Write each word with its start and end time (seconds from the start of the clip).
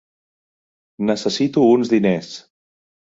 Necessito 1.09 1.67
uns 1.75 1.93
diners. 1.93 2.33